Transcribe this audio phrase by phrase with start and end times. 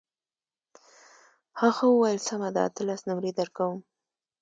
[1.61, 3.77] هغه وویل سمه ده اتلس نمرې درکوم.